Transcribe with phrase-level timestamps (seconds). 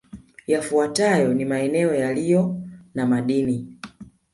[0.47, 2.55] Yafuatayo ni maeneo yaliyo
[2.95, 3.77] na madini